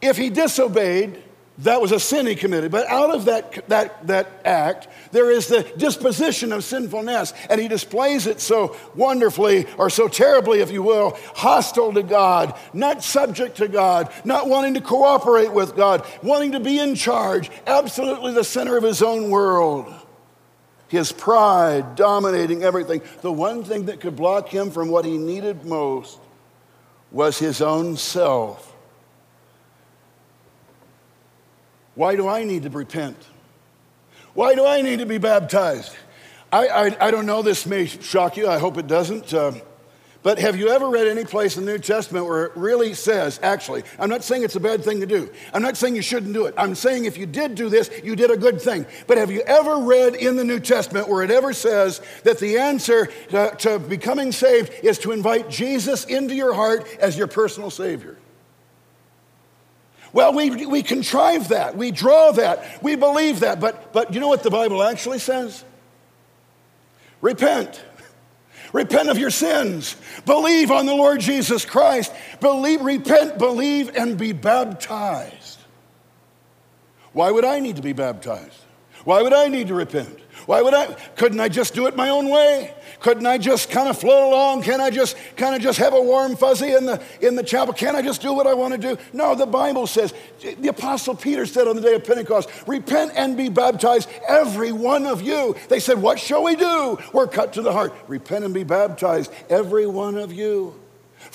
[0.00, 1.20] If he disobeyed,
[1.58, 2.70] That was a sin he committed.
[2.70, 7.32] But out of that, that, that act, there is the disposition of sinfulness.
[7.48, 12.58] And he displays it so wonderfully, or so terribly, if you will, hostile to God,
[12.74, 17.50] not subject to God, not wanting to cooperate with God, wanting to be in charge,
[17.66, 19.92] absolutely the center of his own world.
[20.88, 23.02] His pride dominating everything.
[23.20, 26.18] The one thing that could block him from what he needed most
[27.10, 28.74] was his own self.
[31.94, 33.16] Why do I need to repent?
[34.34, 35.96] Why do I need to be baptized?
[36.52, 39.32] I, I, I don't know, this may shock you, I hope it doesn't.
[39.32, 39.52] Uh,
[40.26, 43.38] but have you ever read any place in the New Testament where it really says,
[43.44, 45.30] actually, I'm not saying it's a bad thing to do.
[45.54, 46.54] I'm not saying you shouldn't do it.
[46.58, 48.86] I'm saying if you did do this, you did a good thing.
[49.06, 52.58] But have you ever read in the New Testament where it ever says that the
[52.58, 57.70] answer to, to becoming saved is to invite Jesus into your heart as your personal
[57.70, 58.16] Savior?
[60.12, 64.26] Well, we, we contrive that, we draw that, we believe that, but, but you know
[64.26, 65.64] what the Bible actually says?
[67.20, 67.80] Repent.
[68.72, 69.96] Repent of your sins.
[70.24, 72.12] Believe on the Lord Jesus Christ.
[72.40, 75.60] Believe, repent, believe, and be baptized.
[77.12, 78.60] Why would I need to be baptized?
[79.04, 80.18] Why would I need to repent?
[80.46, 80.86] Why would I?
[81.16, 82.72] Couldn't I just do it my own way?
[83.00, 84.62] Couldn't I just kind of float along?
[84.62, 87.74] Can I just kind of just have a warm fuzzy in the in the chapel?
[87.74, 88.96] Can I just do what I want to do?
[89.12, 93.36] No, the Bible says, the apostle Peter said on the day of Pentecost, repent and
[93.36, 95.56] be baptized, every one of you.
[95.68, 96.98] They said, What shall we do?
[97.12, 97.92] We're cut to the heart.
[98.06, 100.80] Repent and be baptized, every one of you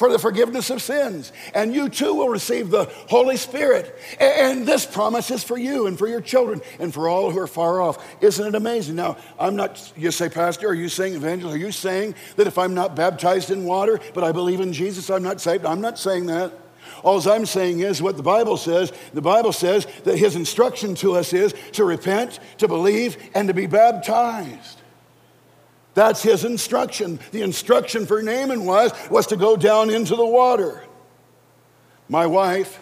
[0.01, 1.31] for the forgiveness of sins.
[1.53, 3.95] And you too will receive the Holy Spirit.
[4.19, 7.45] And this promise is for you and for your children and for all who are
[7.45, 8.03] far off.
[8.19, 8.95] Isn't it amazing?
[8.95, 12.57] Now, I'm not, you say, Pastor, are you saying, evangelist, are you saying that if
[12.57, 15.67] I'm not baptized in water, but I believe in Jesus, I'm not saved?
[15.67, 16.51] I'm not saying that.
[17.03, 18.91] All I'm saying is what the Bible says.
[19.13, 23.53] The Bible says that his instruction to us is to repent, to believe, and to
[23.53, 24.80] be baptized.
[25.93, 27.19] That's his instruction.
[27.31, 30.83] The instruction for Naaman was, was to go down into the water.
[32.07, 32.79] My wife,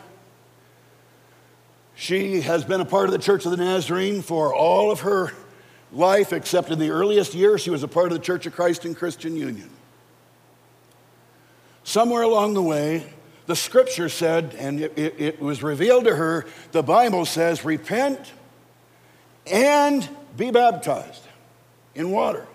[1.96, 5.34] she has been a part of the Church of the Nazarene for all of her
[5.92, 8.86] life, except in the earliest years, she was a part of the Church of Christ
[8.86, 9.70] in Christian Union.
[11.84, 13.12] Somewhere along the way,
[13.48, 18.32] the scripture said, and it, it, it was revealed to her, the Bible says, repent
[19.48, 21.24] and be baptized
[21.96, 22.46] in water.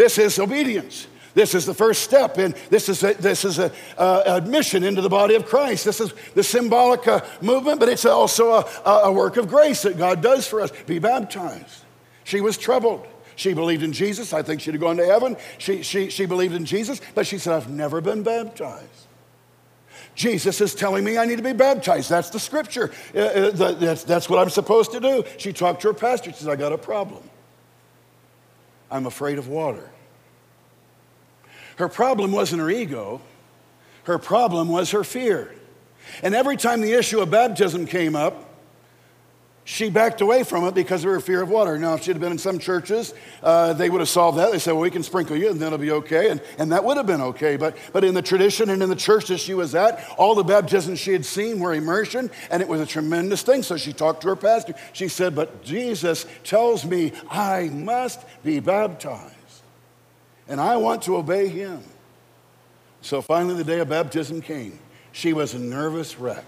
[0.00, 1.06] This is obedience.
[1.34, 5.10] This is the first step, and this is a, this is a admission into the
[5.10, 5.84] body of Christ.
[5.84, 9.98] This is the symbolic uh, movement, but it's also a, a work of grace that
[9.98, 10.72] God does for us.
[10.86, 11.84] Be baptized.
[12.24, 13.06] She was troubled.
[13.36, 14.32] She believed in Jesus.
[14.32, 15.36] I think she'd have gone to heaven.
[15.58, 18.88] She, she, she believed in Jesus, but she said, I've never been baptized.
[20.14, 22.08] Jesus is telling me I need to be baptized.
[22.08, 22.90] That's the scripture.
[23.14, 25.24] Uh, uh that's, that's what I'm supposed to do.
[25.36, 26.30] She talked to her pastor.
[26.30, 27.29] She says, I got a problem.
[28.90, 29.90] I'm afraid of water.
[31.76, 33.20] Her problem wasn't her ego,
[34.04, 35.54] her problem was her fear.
[36.22, 38.49] And every time the issue of baptism came up,
[39.70, 41.78] she backed away from it because of her fear of water.
[41.78, 44.50] Now, if she'd have been in some churches, uh, they would have solved that.
[44.50, 46.28] They said, well, we can sprinkle you and that'll be okay.
[46.28, 47.56] And, and that would have been okay.
[47.56, 50.42] But, but in the tradition and in the church that she was at, all the
[50.42, 53.62] baptisms she had seen were immersion, and it was a tremendous thing.
[53.62, 54.74] So she talked to her pastor.
[54.92, 59.62] She said, But Jesus tells me I must be baptized,
[60.48, 61.80] and I want to obey him.
[63.02, 64.80] So finally, the day of baptism came.
[65.12, 66.44] She was a nervous wreck.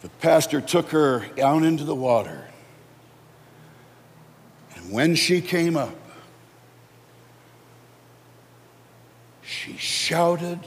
[0.00, 2.46] The pastor took her down into the water.
[4.76, 5.96] And when she came up,
[9.42, 10.60] she shouted,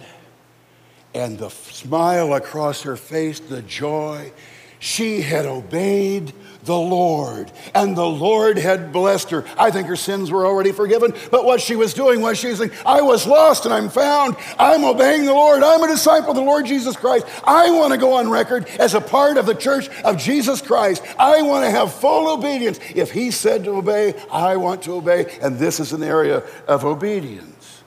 [1.14, 4.34] and the smile across her face, the joy,
[4.80, 9.46] she had obeyed the Lord, and the Lord had blessed her.
[9.58, 12.60] I think her sins were already forgiven, but what she was doing was she was
[12.60, 14.36] saying, I was lost and I'm found.
[14.60, 15.64] I'm obeying the Lord.
[15.64, 17.26] I'm a disciple of the Lord Jesus Christ.
[17.44, 21.04] I want to go on record as a part of the church of Jesus Christ.
[21.18, 22.80] I want to have full obedience.
[22.94, 26.86] If He said to obey, I want to obey, and this is an area of
[26.86, 27.84] obedience.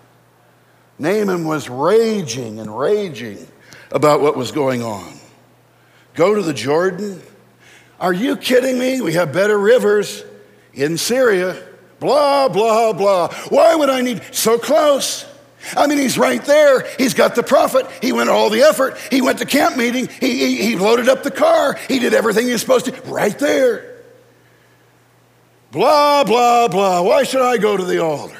[0.99, 3.47] Naaman was raging and raging
[3.91, 5.13] about what was going on.
[6.15, 7.21] Go to the Jordan
[8.01, 9.01] are you kidding me?
[9.01, 10.25] We have better rivers
[10.73, 11.61] in Syria.
[12.01, 13.33] Blah, blah, blah.
[13.49, 15.27] Why would I need so close?
[15.77, 16.87] I mean, he's right there.
[16.99, 17.87] He's got the prophet.
[18.03, 18.99] He went all the effort.
[19.11, 20.09] He went to camp meeting.
[20.21, 21.79] He, he, he loaded up the car.
[21.89, 22.93] He did everything he was supposed to.
[23.11, 24.03] Right there.
[25.71, 27.03] Blah, blah, blah.
[27.03, 28.39] Why should I go to the altar?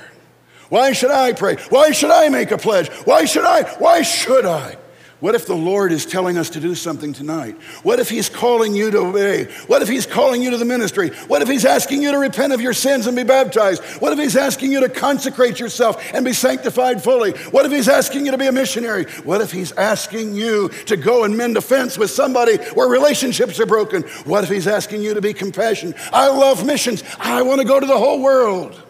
[0.69, 1.57] Why should I pray?
[1.71, 2.89] Why should I make a pledge?
[3.05, 3.63] Why should I?
[3.75, 4.77] Why should I?
[5.21, 7.57] What if the Lord is telling us to do something tonight?
[7.83, 9.45] What if He's calling you to obey?
[9.67, 11.11] What if He's calling you to the ministry?
[11.29, 13.83] What if He's asking you to repent of your sins and be baptized?
[14.01, 17.31] What if He's asking you to consecrate yourself and be sanctified fully?
[17.51, 19.05] What if He's asking you to be a missionary?
[19.23, 23.61] What if He's asking you to go and mend a fence with somebody where relationships
[23.61, 24.03] are broken?
[24.25, 25.97] What if He's asking you to be compassionate?
[26.13, 27.05] I love missions.
[27.19, 28.83] I want to go to the whole world.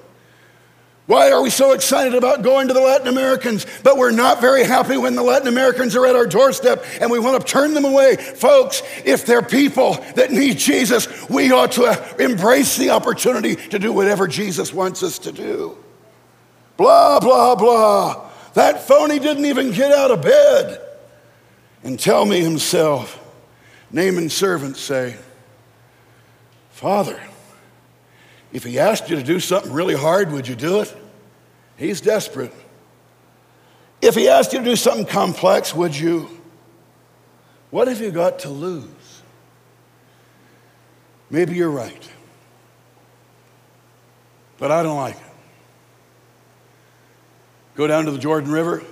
[1.06, 4.64] Why are we so excited about going to the Latin Americans, but we're not very
[4.64, 7.84] happy when the Latin Americans are at our doorstep and we want to turn them
[7.84, 8.16] away?
[8.16, 13.92] Folks, if they're people that need Jesus, we ought to embrace the opportunity to do
[13.92, 15.76] whatever Jesus wants us to do.
[16.78, 18.30] Blah, blah, blah.
[18.54, 20.80] That phony didn't even get out of bed
[21.82, 23.20] and tell me himself.
[23.92, 25.16] Naaman's servants say,
[26.70, 27.20] Father,
[28.54, 30.96] if he asked you to do something really hard, would you do it?
[31.76, 32.52] He's desperate.
[34.00, 36.30] If he asked you to do something complex, would you?
[37.70, 39.22] What have you got to lose?
[41.30, 42.08] Maybe you're right.
[44.58, 45.22] But I don't like it.
[47.74, 48.84] Go down to the Jordan River.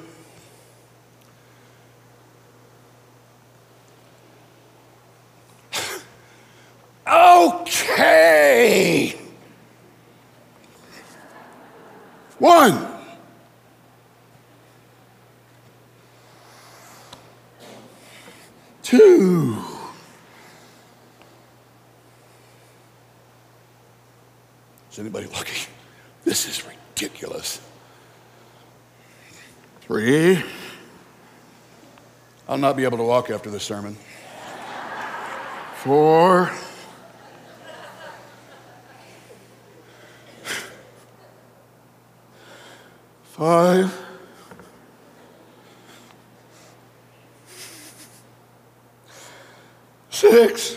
[7.07, 8.03] okay.
[12.43, 12.89] One.
[18.83, 19.63] Two.
[24.91, 25.55] Is anybody looking?
[26.25, 27.61] This is ridiculous.
[29.83, 30.43] Three.
[32.49, 33.97] I'll not be able to walk after this sermon.
[35.77, 36.51] Four.
[43.33, 43.91] Five,
[50.11, 50.77] six,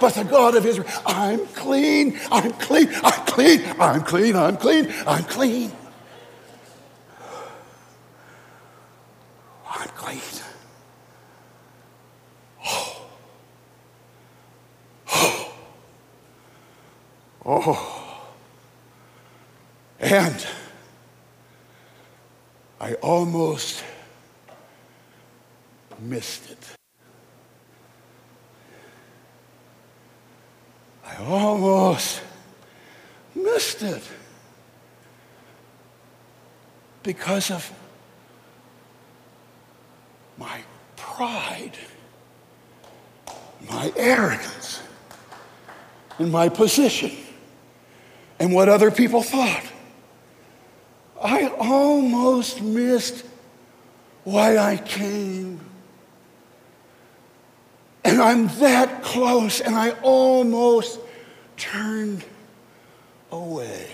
[0.00, 0.88] but the God of Israel.
[1.06, 2.18] I'm clean.
[2.30, 2.88] I'm clean.
[3.02, 3.62] I'm clean.
[3.78, 4.36] I'm clean.
[4.36, 4.92] I'm clean.
[5.06, 5.72] I'm clean.
[9.68, 10.20] I'm clean.
[12.66, 13.06] Oh.
[15.12, 15.54] Oh.
[17.46, 18.00] Oh.
[20.00, 20.46] And
[22.80, 23.82] I almost
[25.98, 26.83] missed it.
[31.18, 32.22] I almost
[33.34, 34.02] missed it
[37.02, 37.72] because of
[40.36, 40.60] my
[40.96, 41.76] pride,
[43.68, 44.82] my arrogance,
[46.18, 47.12] and my position,
[48.40, 49.64] and what other people thought.
[51.22, 53.24] I almost missed
[54.24, 55.60] why I came.
[58.04, 61.00] And I'm that close, and I almost
[61.56, 62.24] turned
[63.30, 63.88] away.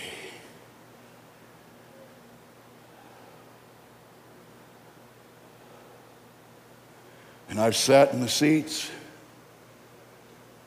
[7.49, 8.90] And I've sat in the seats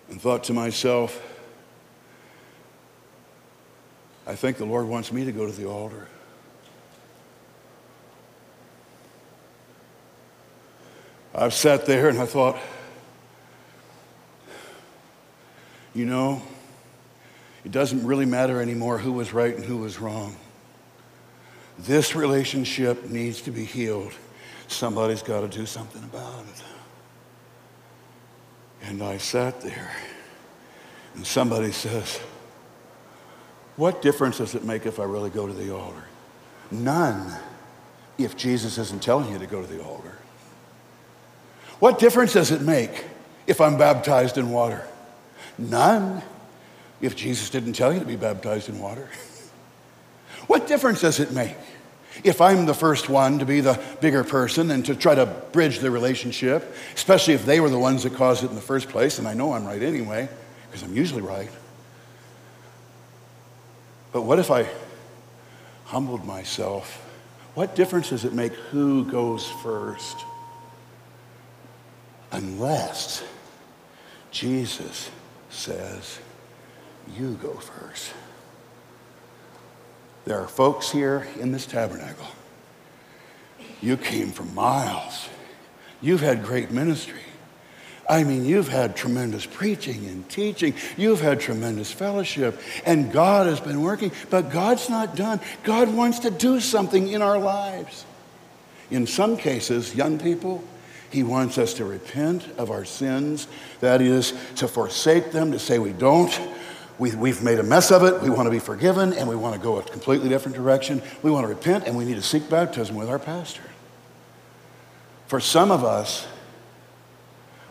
[0.10, 1.22] and thought to myself,
[4.28, 6.08] I think the Lord wants me to go to the altar.
[11.36, 12.58] I've sat there and I thought,
[15.96, 16.42] you know,
[17.66, 20.36] it doesn't really matter anymore who was right and who was wrong.
[21.80, 24.14] This relationship needs to be healed.
[24.68, 26.64] Somebody's got to do something about it.
[28.84, 29.96] And I sat there,
[31.16, 32.20] and somebody says,
[33.78, 36.04] What difference does it make if I really go to the altar?
[36.70, 37.34] None
[38.18, 40.18] if Jesus isn't telling you to go to the altar.
[41.80, 43.06] What difference does it make
[43.48, 44.86] if I'm baptized in water?
[45.58, 46.22] None
[47.04, 49.10] if Jesus didn't tell you to be baptized in water.
[50.48, 51.56] what difference does it make
[52.24, 55.80] If I'm the first one to be the bigger person and to try to bridge
[55.80, 59.20] the relationship, especially if they were the ones that caused it in the first place,
[59.20, 60.30] and I know I'm right anyway,
[60.68, 61.50] because I'm usually right.
[64.14, 64.70] But what if I
[65.86, 67.04] humbled myself?
[67.56, 70.18] What difference does it make who goes first?
[72.32, 73.24] Unless
[74.32, 75.10] Jesus
[75.50, 76.20] says,
[77.18, 78.14] You go first.
[80.26, 82.28] There are folks here in this tabernacle.
[83.82, 85.28] You came from miles.
[86.02, 87.20] You've had great ministry.
[88.10, 90.74] I mean, you've had tremendous preaching and teaching.
[90.98, 92.60] You've had tremendous fellowship.
[92.86, 95.40] And God has been working, but God's not done.
[95.64, 98.06] God wants to do something in our lives.
[98.92, 100.64] In some cases, young people,
[101.10, 103.48] He wants us to repent of our sins.
[103.80, 106.38] That is, to forsake them, to say we don't.
[107.00, 108.22] We, we've made a mess of it.
[108.22, 111.02] We want to be forgiven, and we want to go a completely different direction.
[111.22, 113.64] We want to repent, and we need to seek baptism with our pastor.
[115.28, 116.28] For some of us,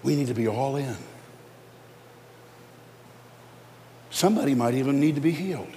[0.02, 0.96] we need to be all in.
[4.10, 5.72] Somebody might even need to be healed.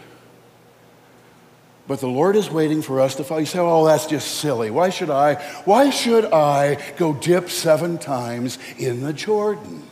[1.87, 3.41] But the Lord is waiting for us to follow.
[3.41, 4.71] You say, oh, that's just silly.
[4.71, 5.35] Why should I?
[5.65, 9.83] Why should I go dip seven times in the Jordan?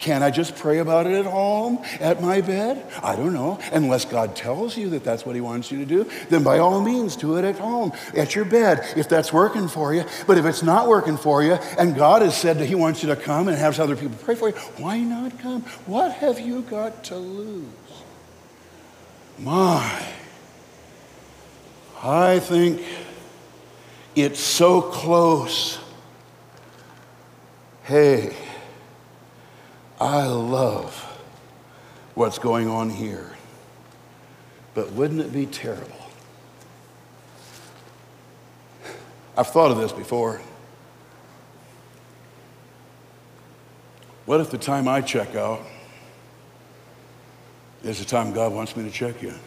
[0.00, 2.90] Can't I just pray about it at home, at my bed?
[3.02, 3.58] I don't know.
[3.70, 6.80] Unless God tells you that that's what He wants you to do, then by all
[6.80, 10.04] means, do it at home, at your bed, if that's working for you.
[10.26, 13.10] But if it's not working for you, and God has said that He wants you
[13.10, 15.60] to come and have other people pray for you, why not come?
[15.84, 17.66] What have you got to lose?
[19.38, 20.06] My,
[22.02, 22.82] I think
[24.16, 25.78] it's so close.
[27.82, 28.34] Hey,
[30.00, 30.94] I love
[32.14, 33.32] what's going on here.
[34.72, 35.96] But wouldn't it be terrible?
[39.36, 40.40] I've thought of this before.
[44.24, 45.60] What if the time I check out
[47.82, 49.38] is the time God wants me to check in?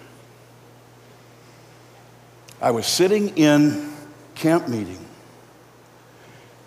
[2.61, 3.91] I was sitting in
[4.35, 4.99] camp meeting.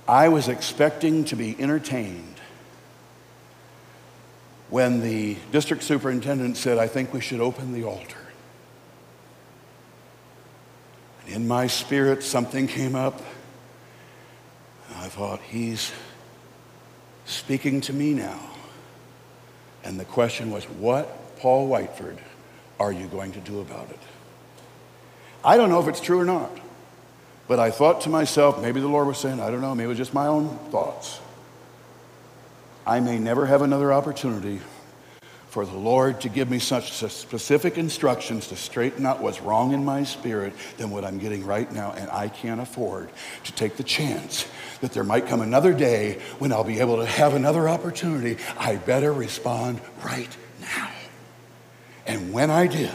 [0.09, 2.26] I was expecting to be entertained
[4.69, 8.19] when the district superintendent said, I think we should open the altar.
[11.25, 13.23] And in my spirit, something came up.
[14.97, 15.93] I thought, he's
[17.27, 18.41] speaking to me now.
[19.85, 22.19] And the question was, what, Paul Whiteford,
[22.81, 24.01] are you going to do about it?
[25.45, 26.51] I don't know if it's true or not.
[27.49, 29.89] But I thought to myself, maybe the Lord was saying, I don't know, maybe it
[29.89, 31.21] was just my own thoughts.
[32.87, 34.61] I may never have another opportunity
[35.49, 39.85] for the Lord to give me such specific instructions to straighten out what's wrong in
[39.85, 41.93] my spirit than what I'm getting right now.
[41.93, 43.09] And I can't afford
[43.45, 44.47] to take the chance
[44.83, 48.37] that there might come another day when I'll be able to have another opportunity.
[48.59, 50.91] I better respond right now.
[52.07, 52.95] And when I did,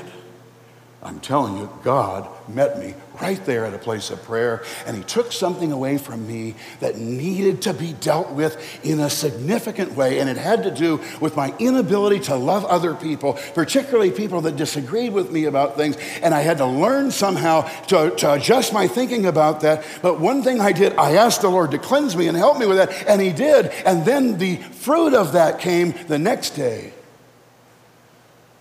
[1.04, 5.04] I'm telling you, God met me right there at a place of prayer, and He
[5.04, 10.20] took something away from me that needed to be dealt with in a significant way.
[10.20, 14.58] And it had to do with my inability to love other people, particularly people that
[14.58, 15.98] disagreed with me about things.
[16.22, 19.84] And I had to learn somehow to, to adjust my thinking about that.
[20.04, 22.68] But one thing I did, I asked the Lord to cleanse me and help me
[22.68, 23.68] with that, and He did.
[23.86, 26.94] And then the fruit of that came the next day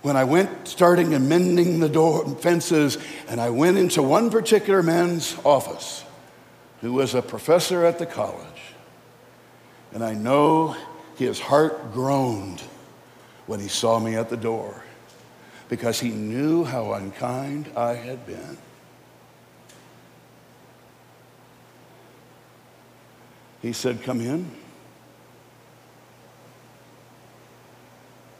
[0.01, 2.97] when I went starting and mending the door fences,
[3.27, 6.03] and I went into one particular man's office
[6.81, 8.47] who was a professor at the college.
[9.93, 10.75] And I know
[11.17, 12.61] his heart groaned
[13.45, 14.83] when he saw me at the door
[15.69, 18.57] because he knew how unkind I had been.
[23.61, 24.49] He said, Come in.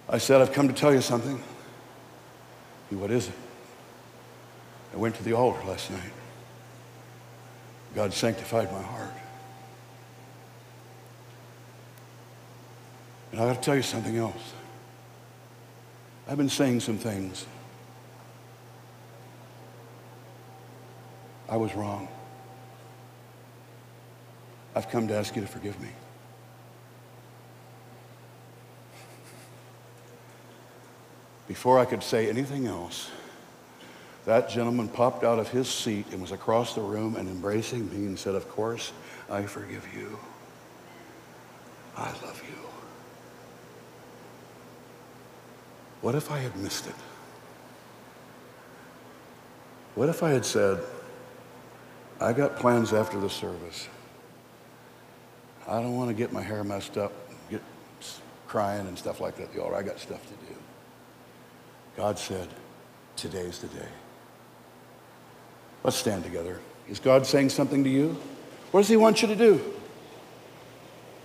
[0.10, 1.42] I said, I've come to tell you something.
[2.92, 3.34] He, what is it?
[4.94, 6.12] I went to the altar last night.
[7.96, 9.14] God sanctified my heart.
[13.32, 14.54] And I got to tell you something else.
[16.28, 17.46] I've been saying some things.
[21.48, 22.10] I was wrong.
[24.76, 25.90] I've come to ask you to forgive me.
[31.52, 33.12] Before I could say anything else,
[34.24, 38.08] that gentleman popped out of his seat and was across the room and embracing me
[38.08, 38.94] and said, Of course,
[39.30, 40.18] I forgive you.
[41.98, 42.56] I love you.
[46.00, 46.96] What if I had missed it?
[49.96, 50.80] What if I had said,
[52.22, 53.90] I got plans after the service.
[55.68, 57.12] I don't want to get my hair messed up,
[57.50, 57.62] get
[58.48, 59.76] crying and stuff like that at the altar.
[59.76, 60.56] I got stuff to do.
[61.98, 62.48] God said,
[63.16, 63.88] today's the day.
[65.84, 66.60] Let's stand together.
[66.90, 68.18] Is God saying something to you?
[68.72, 69.62] What does He want you to do?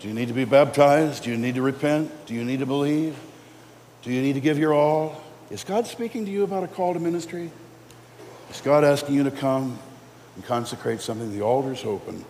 [0.00, 1.24] Do you need to be baptized?
[1.24, 2.26] Do you need to repent?
[2.26, 3.16] Do you need to believe?
[4.02, 5.20] Do you need to give your all?
[5.50, 7.50] Is God speaking to you about a call to ministry?
[8.50, 9.78] Is God asking you to come
[10.34, 11.32] and consecrate something?
[11.32, 12.24] The altar's open.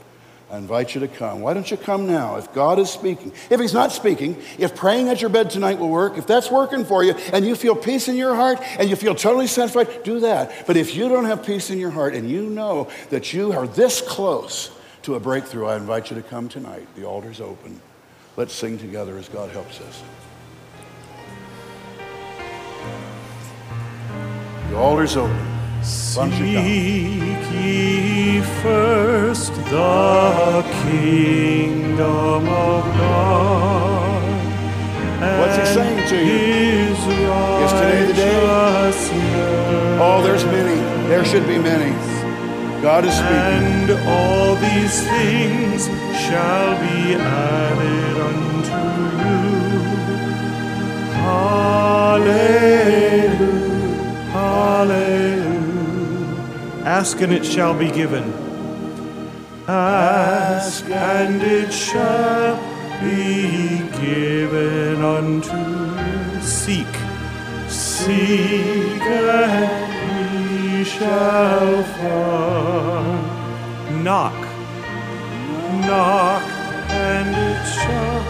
[0.48, 1.40] I invite you to come.
[1.40, 2.36] Why don't you come now?
[2.36, 5.88] If God is speaking, if He's not speaking, if praying at your bed tonight will
[5.88, 8.94] work, if that's working for you and you feel peace in your heart and you
[8.94, 10.66] feel totally satisfied, do that.
[10.66, 13.66] But if you don't have peace in your heart and you know that you are
[13.66, 14.70] this close
[15.02, 16.86] to a breakthrough, I invite you to come tonight.
[16.94, 17.80] The altar's open.
[18.36, 20.02] Let's sing together as God helps us.
[24.68, 25.55] The altar's open.
[25.86, 34.22] Seek ye first the kingdom of God.
[35.38, 36.26] What's he saying to you?
[37.64, 38.36] Is today the day?
[40.00, 40.80] Oh, there's many.
[41.08, 41.92] There should be many.
[42.82, 43.36] God is speaking.
[43.36, 45.86] And all these things
[46.26, 48.80] shall be added unto
[49.22, 49.38] you.
[51.14, 53.15] Hallelujah.
[56.86, 58.32] Ask and it shall be given.
[59.66, 62.54] Ask and it shall
[63.00, 66.40] be given unto you.
[66.40, 66.94] Seek,
[67.68, 73.24] seek and ye shall find.
[74.04, 74.40] Knock,
[75.88, 76.44] knock
[76.88, 78.22] and it shall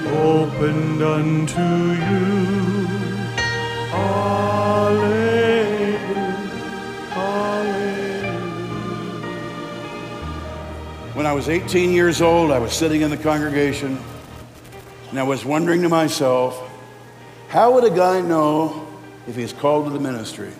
[0.00, 2.52] be opened unto you.
[11.22, 13.96] When I was 18 years old, I was sitting in the congregation
[15.10, 16.60] and I was wondering to myself,
[17.48, 18.88] how would a guy know
[19.28, 20.50] if he's called to the ministry?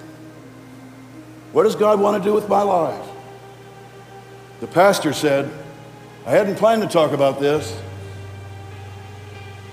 [1.51, 3.05] What does God want to do with my life?
[4.61, 5.51] The pastor said,
[6.25, 7.77] I hadn't planned to talk about this.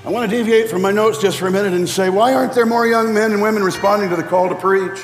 [0.03, 2.53] I want to deviate from my notes just for a minute and say, why aren't
[2.53, 4.97] there more young men and women responding to the call to preach?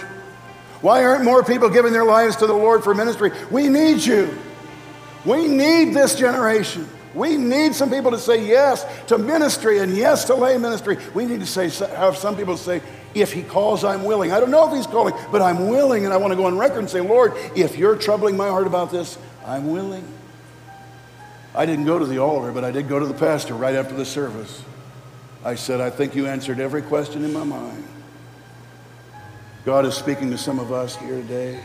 [0.81, 3.31] Why aren't more people giving their lives to the Lord for ministry?
[3.51, 4.35] We need you.
[5.25, 6.87] We need this generation.
[7.13, 10.97] We need some people to say yes to ministry and yes to lay ministry.
[11.13, 12.81] We need to say, have some people say,
[13.13, 14.33] if he calls, I'm willing.
[14.33, 16.57] I don't know if he's calling, but I'm willing, and I want to go on
[16.57, 20.05] record and say, Lord, if you're troubling my heart about this, I'm willing.
[21.55, 23.95] I didn't go to the altar, but I did go to the pastor right after
[23.95, 24.61] the service.
[25.45, 27.87] I said, I think you answered every question in my mind.
[29.63, 31.61] God is speaking to some of us here today.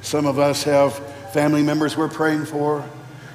[0.00, 0.94] Some of us have
[1.32, 2.82] family members we're praying for.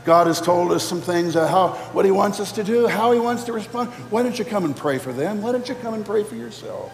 [0.06, 3.20] God has told us some things, how, what He wants us to do, how He
[3.20, 3.90] wants to respond.
[4.10, 5.42] Why don't you come and pray for them?
[5.42, 6.92] Why don't you come and pray for yourself?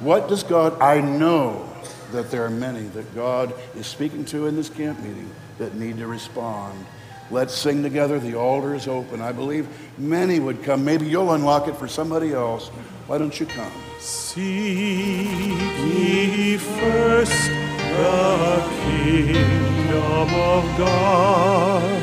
[0.00, 1.70] What does God, I know
[2.12, 5.98] that there are many that God is speaking to in this camp meeting that need
[5.98, 6.86] to respond.
[7.30, 8.18] Let's sing together.
[8.18, 9.20] The altar is open.
[9.20, 10.84] I believe many would come.
[10.84, 12.68] Maybe you'll unlock it for somebody else.
[13.06, 13.72] Why don't you come?
[14.00, 17.50] Seek ye first
[17.96, 22.02] the kingdom of God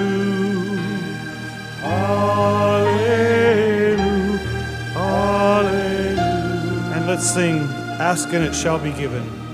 [6.93, 7.59] And let's sing,
[7.99, 9.46] Ask and it shall be given.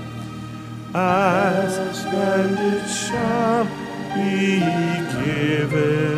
[0.96, 3.64] Ask and it shall
[4.14, 4.60] be
[5.24, 6.13] given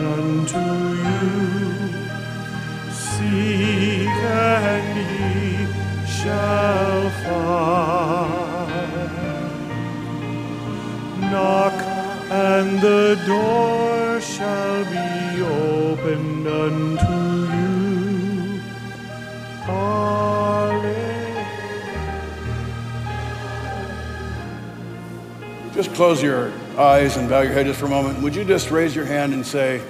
[25.96, 28.20] close your eyes and bow your head just for a moment.
[28.20, 29.80] Would you just raise your hand and say,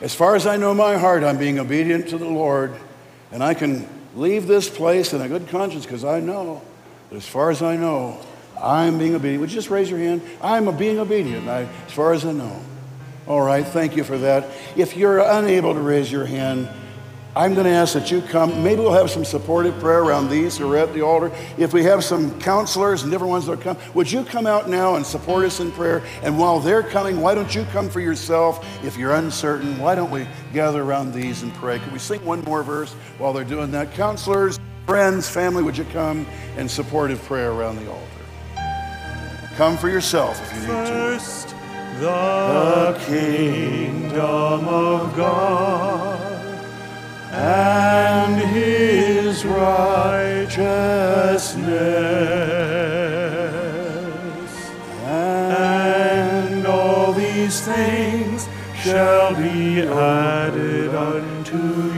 [0.00, 2.72] As far as I know my heart, I'm being obedient to the Lord,
[3.32, 6.62] and I can leave this place in a good conscience because I know
[7.10, 8.16] that as far as I know,
[8.62, 9.40] I'm being obedient.
[9.40, 10.22] Would you just raise your hand?
[10.40, 12.60] I'm being obedient I, as far as I know.
[13.26, 14.48] All right, thank you for that.
[14.76, 16.68] If you're unable to raise your hand,
[17.36, 18.62] I'm going to ask that you come.
[18.62, 21.30] Maybe we'll have some supportive prayer around these who are at the altar.
[21.58, 24.94] If we have some counselors and different ones that come, would you come out now
[24.94, 26.02] and support us in prayer?
[26.22, 28.66] And while they're coming, why don't you come for yourself?
[28.82, 31.78] If you're uncertain, why don't we gather around these and pray?
[31.78, 33.92] Could we sing one more verse while they're doing that?
[33.92, 36.26] Counselors, friends, family, would you come
[36.56, 38.06] and supportive prayer around the altar?
[39.56, 40.86] Come for yourself if you need to.
[40.86, 41.48] First,
[42.00, 46.35] the kingdom of God
[47.32, 50.56] and his righteousness.
[55.04, 61.56] And all these things shall be added unto
[61.92, 61.95] you.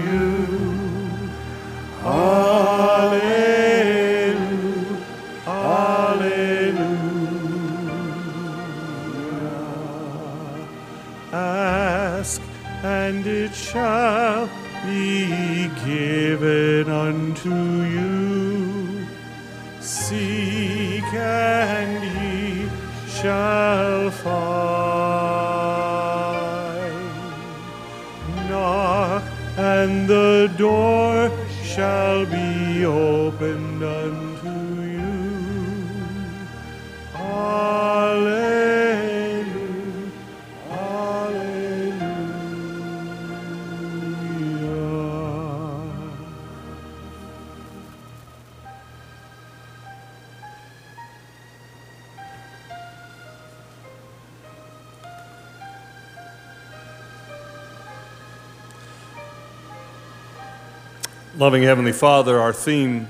[61.39, 63.07] Loving Heavenly Father, our theme,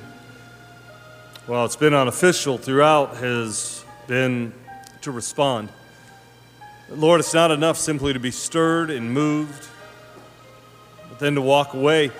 [1.46, 4.52] well, it's been unofficial throughout, has been
[5.00, 5.70] to respond.
[6.90, 9.66] Lord, it's not enough simply to be stirred and moved,
[11.08, 12.10] but then to walk away.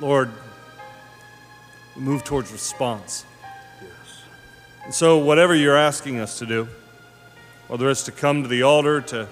[0.00, 0.30] Lord,
[1.94, 3.26] move towards response.
[4.84, 6.68] And so, whatever you're asking us to do,
[7.68, 9.28] whether it's to come to the altar, to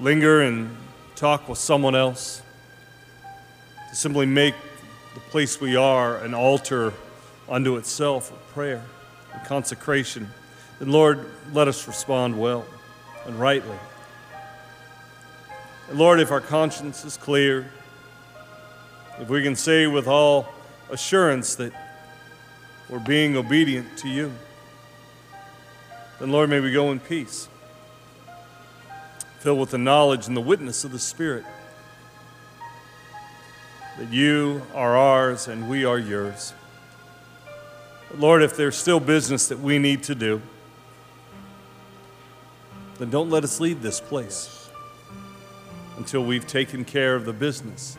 [0.00, 0.74] linger and
[1.16, 2.40] talk with someone else,
[3.94, 4.56] to simply make
[5.14, 6.92] the place we are an altar
[7.48, 8.84] unto itself of prayer
[9.32, 10.28] and consecration,
[10.80, 12.66] then Lord, let us respond well
[13.24, 13.76] and rightly.
[15.88, 17.70] And Lord, if our conscience is clear,
[19.20, 20.48] if we can say with all
[20.90, 21.72] assurance that
[22.88, 24.32] we're being obedient to you,
[26.18, 27.48] then Lord, may we go in peace,
[29.38, 31.44] filled with the knowledge and the witness of the Spirit
[33.98, 36.52] that you are ours and we are yours.
[38.10, 40.42] But Lord, if there's still business that we need to do,
[42.98, 44.68] then don't let us leave this place
[45.96, 47.96] until we've taken care of the business,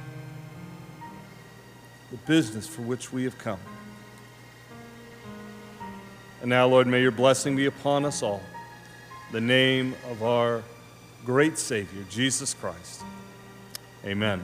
[2.11, 3.59] the business for which we have come.
[6.41, 8.41] And now, Lord, may your blessing be upon us all.
[9.31, 10.61] The name of our
[11.25, 13.01] great Savior, Jesus Christ.
[14.05, 14.43] Amen.